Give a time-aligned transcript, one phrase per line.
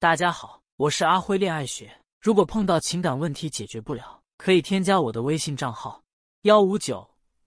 [0.00, 1.92] 大家好，我是阿辉恋爱学。
[2.20, 6.00] 如果碰到情感问题解决不了，可以添加我的微信账号
[6.42, 7.04] 幺五九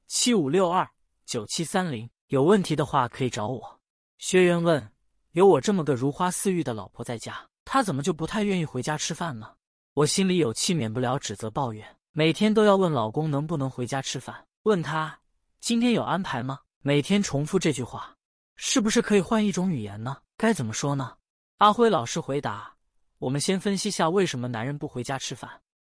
[0.07, 0.85] 七五六二
[1.25, 2.09] 九七三零。
[2.27, 3.79] 有问题的话可以找我。
[4.17, 4.85] 学员问：
[5.31, 9.53] 有我这么个如花似玉的老婆在家，她怎么就不太愿意回家吃饭呢？
[9.93, 15.17] 我心里有气，免不了指责抱怨，每天都要问老公能不能回家吃饭，问他
[15.61, 16.59] 今天有安排吗？
[16.81, 18.13] 每天重复这句话，
[18.57, 20.17] 是不是可以换一种语言呢？
[20.35, 21.15] 该怎么说呢？
[21.61, 22.73] 阿辉老师回答
[23.19, 25.47] ：“我们先分析下为什么男人不回家吃饭。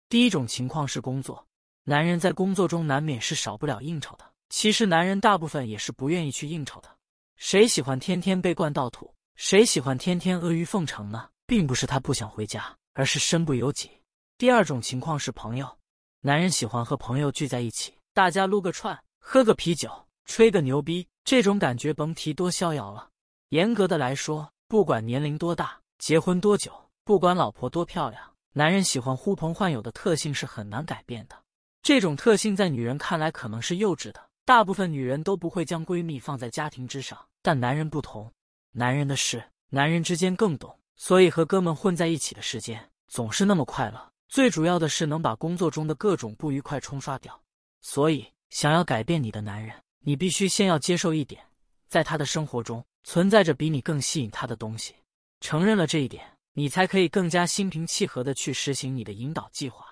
[0.09, 1.47] 第一种情况是工作，
[1.85, 4.25] 男人在工作中难免是少不了应酬的。
[4.49, 6.89] 其实男人大部分也是不愿意去应酬的。
[7.37, 9.15] 谁喜欢天天被灌到土？
[9.37, 11.29] 谁喜欢天天阿谀奉承呢？
[11.47, 13.89] 并不是他不想回家，而是身不由己。
[14.37, 15.77] 第二种情况是朋友，
[16.19, 19.89] 男人喜欢和朋友聚在一起，大家撸个串，喝个啤酒，
[20.25, 23.07] 吹个牛逼，这种感觉甭提多逍遥了。
[23.51, 26.71] 严格的来说。”不管年龄多大，结婚多久，
[27.03, 31.35] 不管老婆多漂亮，男人喜欢呼朋唤友的特性是很难改变的。
[31.83, 37.19] 这种特性在女人看来可能是幼稚的，大部分女人都不会将闺蜜放在家庭之上。
[37.41, 38.31] 但男人不同，
[38.71, 44.09] 男人的事，男人之间更懂，所以和哥们混在一起的时间总是那么快乐。
[44.29, 47.37] 最主要的是能把工作中的各种不愉快冲刷掉。
[47.81, 51.43] 所以，想要改变你的男人，你必须先要接受一点，
[51.89, 52.81] 在他的生活中。
[53.03, 54.95] 存在着比你更吸引他的东西，
[55.39, 59.85] 承认了这一点，你才可以更加心平气和的去实行你的引导计划。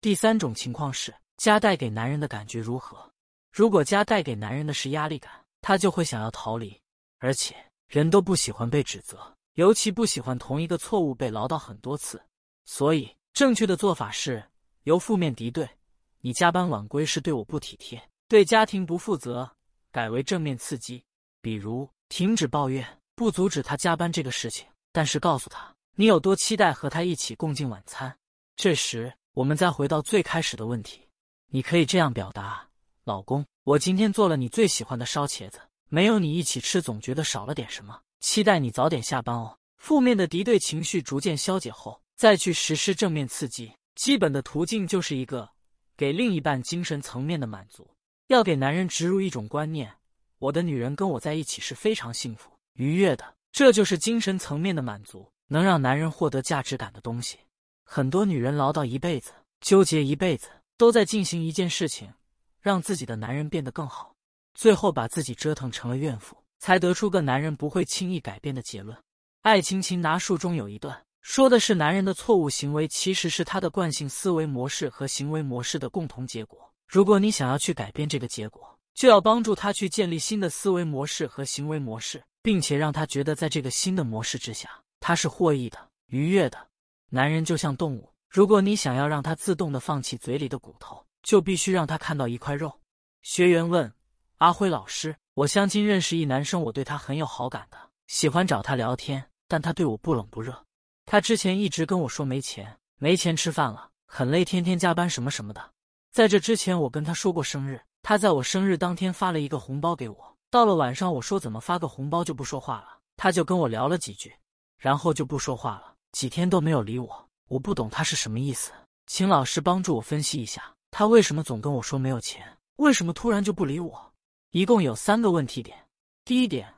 [0.00, 3.10] 第三种情况是，家带给男人的感觉如何？
[3.52, 6.78] 如果家带给男人的是压力感，他就会想要逃离。
[7.18, 7.56] 而且
[7.88, 12.20] 人都不喜欢被指责，尤其不喜欢同一个错误被唠叨很多次。
[12.66, 14.44] 所以正确的做法是
[14.82, 15.68] 由负面敌对
[16.20, 19.50] “你加班晚归是对我不体贴，对家庭不负责”，
[19.90, 21.02] 改为正面刺激，
[21.40, 21.88] 比如。
[22.08, 28.16] 停止抱怨，不阻止他加班这个事情，但是告诉他你有多期待和他一起共进晚餐。
[28.56, 31.00] 这时，我们再回到最开始的问题，
[31.48, 32.68] 你可以这样表达：
[33.04, 38.00] 老公，我今天做了你最喜欢的烧茄子，没有你一起吃，总觉得少了点什么。
[38.20, 39.56] 期待你早点下班哦。
[39.76, 43.72] 负面的敌对情绪逐渐消解后，再去实施正面刺激。
[43.94, 45.48] 基本的途径就是一个
[45.96, 47.88] 给另一半精神层面的满足，
[48.28, 49.94] 要给男人植入一种观念。
[50.38, 57.38] 我的女人跟我在一起是非常幸福愉悦的，这就是精神层面的满足，能让男人获得价值感的东西。
[57.84, 62.12] 很多女人唠叨一辈子，纠结一辈子，都在进行一件事情，
[62.60, 64.14] 让自己的男人变得更好，
[64.54, 68.96] 最后把自己折腾成了怨妇，才得出个男人不会轻易改变的结论。
[69.42, 76.70] 《爱情擒拿术》中有一段说的是，男人的错误行为其实是他的惯性思维模式和行为模式的共同结果。
[76.86, 84.70] 如果你想要去改变这个结果，就要帮助他去建立新的思维模式和行为模式，并且让他觉得在这个新的模式之下，
[85.00, 86.66] 他是获益的、愉悦的。
[87.10, 92.72] 男人就像动物，如果你想要让他自动的放弃嘴里的骨头，就必须让他看到一块肉。
[93.20, 93.92] 学员问
[94.38, 97.76] 阿辉老师：“我相亲认识一男生，我对他很有好感的，
[98.06, 100.64] 喜欢找他聊天，但他对我不冷不热。
[101.04, 105.72] 他之前一直跟我说没钱，没钱吃饭了，很累，天天加班什么什么的。
[106.10, 107.78] 在这之前，我跟他说过生日。”
[108.08, 114.32] 他在我生日当天发了一个红包给我，到了晚上我说怎么发个红包就不说话了，他就跟我聊了几句，
[114.78, 117.28] 然后就不说话了，几天都没有理我。
[117.48, 118.70] 我不懂他是什么意思，
[119.08, 122.46] 请老师帮助我分析一下，他为什么总跟我说没有钱，
[122.76, 124.12] 为什么突然就不理我？
[124.52, 125.76] 一共有三个问题点。
[126.24, 126.72] 第一点，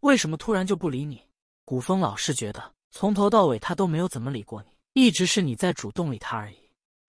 [0.00, 1.18] 为什么突然就不理你？
[1.64, 4.68] 古风老师觉得从头到尾他都没有怎么理过你，
[5.02, 6.58] 一直是你在主动理他而已。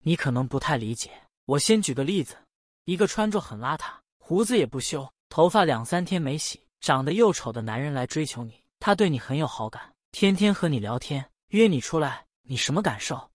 [0.02, 1.10] 你可能不太理解，
[1.44, 2.38] 我先举个例子。
[2.86, 13.28] 一个穿着很邋遢、胡子也不修、头发两三天没洗、长得又丑的男人来追求你，他对你很有好感，天天和你聊天，约你出来，你什么感受？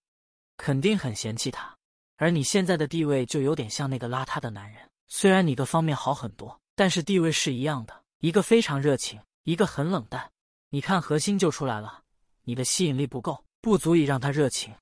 [0.56, 1.76] 肯定很嫌弃他。
[2.16, 10.32] 而你现在的地位就有点像那个邋遢的男人，虽然你各方面好很多，但是地位是一样的，一个非常热情，一个很冷淡。
[10.70, 12.02] 你看核心就出来了，
[12.44, 14.74] 你的吸引力不够，不足以让他热情。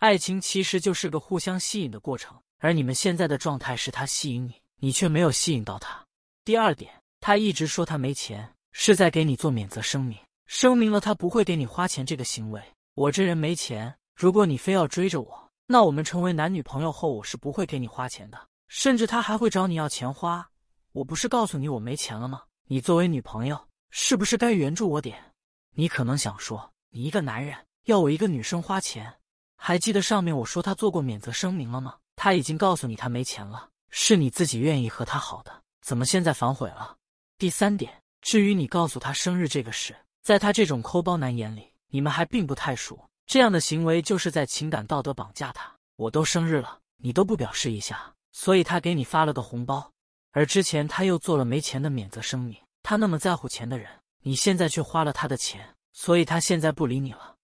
[0.00, 2.38] 爱情其实就是个互相吸引的过程。
[2.58, 6.04] 而你们现在的状态是他吸引你，你却没有吸引到他。
[6.44, 12.62] 第二点，他一直说他没钱，是在给你做免责声明，声明了他不会给你花钱这个行为。
[12.94, 20.48] 我这人没钱，如果你非要追着我，那我们成为男女朋友后，我是不会给你花钱的，甚至他还会找你要钱花。
[20.92, 22.42] 我不是告诉你我没钱了吗？
[22.66, 25.32] 你作为女朋友，是不是该援助我点？
[25.74, 29.14] 你可能想说，你一个男人要我一个女生花钱，
[29.56, 31.94] 还记得上面我说他做过免责声明了吗？
[32.20, 36.96] 他已经告诉你他没钱了，是你自己愿意和他好的，怎么现在反悔了？
[37.38, 45.72] 第三点，至于你告诉他生日这个事，在他这种抠包男眼里，你们还并不太熟，这样的行为就是在情感道德绑架他。
[45.94, 49.92] 我都生日了，你都不表示一下，所以他给你发了个红包。
[50.32, 52.56] 而之前他又做了没钱的免责声明。
[52.82, 53.88] 他那么在乎钱的人，
[54.22, 57.36] 你现在却花了他的钱，所以他现在不理你了。